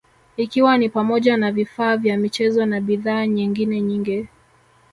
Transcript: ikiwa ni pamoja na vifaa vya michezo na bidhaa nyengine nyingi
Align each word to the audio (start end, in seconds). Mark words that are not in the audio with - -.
ikiwa 0.37 0.77
ni 0.77 0.89
pamoja 0.89 1.37
na 1.37 1.51
vifaa 1.51 1.97
vya 1.97 2.17
michezo 2.17 2.65
na 2.65 2.81
bidhaa 2.81 3.27
nyengine 3.27 3.81
nyingi 3.81 4.27